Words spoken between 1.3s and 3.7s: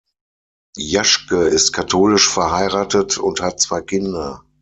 ist katholisch, verheiratet und hat